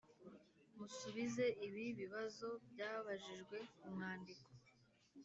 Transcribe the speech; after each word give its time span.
musubize 0.77 1.45
ibi 1.67 1.85
bibazo 1.99 2.47
byabajijwe 2.69 3.57
ku 3.77 3.87
mwandiko 3.93 4.47